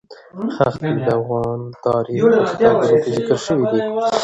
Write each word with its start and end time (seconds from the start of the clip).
ښتې 0.71 0.89
د 1.05 1.07
افغان 1.17 1.61
تاریخ 1.85 2.21
په 2.31 2.39
کتابونو 2.49 2.95
کې 3.03 3.09
ذکر 3.15 3.37
شوی 3.45 3.65
دي. 3.71 3.79